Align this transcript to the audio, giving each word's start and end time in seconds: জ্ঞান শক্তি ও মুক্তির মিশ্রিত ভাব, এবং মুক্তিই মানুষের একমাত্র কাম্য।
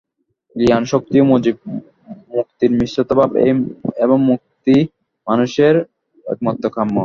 জ্ঞান 0.55 0.83
শক্তি 0.91 1.15
ও 1.21 1.25
মুক্তির 2.35 2.71
মিশ্রিত 2.79 3.09
ভাব, 3.19 3.29
এবং 4.05 4.17
মুক্তিই 4.29 4.81
মানুষের 5.27 5.75
একমাত্র 6.25 6.65
কাম্য। 6.75 6.95